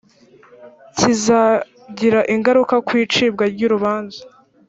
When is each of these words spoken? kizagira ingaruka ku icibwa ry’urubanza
kizagira 0.97 2.19
ingaruka 2.33 2.75
ku 2.87 2.91
icibwa 3.03 3.43
ry’urubanza 3.53 4.21